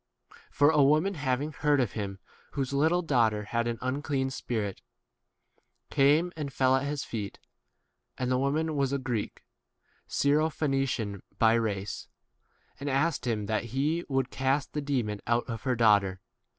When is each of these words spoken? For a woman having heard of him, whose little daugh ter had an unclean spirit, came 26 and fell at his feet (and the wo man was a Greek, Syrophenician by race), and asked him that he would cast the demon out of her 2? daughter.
For 0.49 0.71
a 0.71 0.81
woman 0.81 1.13
having 1.13 1.51
heard 1.51 1.79
of 1.79 1.91
him, 1.91 2.17
whose 2.53 2.73
little 2.73 3.03
daugh 3.03 3.29
ter 3.29 3.43
had 3.43 3.67
an 3.67 3.77
unclean 3.83 4.31
spirit, 4.31 4.81
came 5.91 6.31
26 6.31 6.41
and 6.41 6.51
fell 6.53 6.75
at 6.75 6.87
his 6.87 7.03
feet 7.03 7.37
(and 8.17 8.31
the 8.31 8.39
wo 8.39 8.49
man 8.49 8.75
was 8.75 8.91
a 8.91 8.97
Greek, 8.97 9.43
Syrophenician 10.09 11.21
by 11.37 11.53
race), 11.53 12.07
and 12.79 12.89
asked 12.89 13.27
him 13.27 13.45
that 13.45 13.65
he 13.65 14.03
would 14.09 14.31
cast 14.31 14.73
the 14.73 14.81
demon 14.81 15.21
out 15.27 15.47
of 15.47 15.65
her 15.65 15.75
2? 15.75 15.77
daughter. 15.77 16.21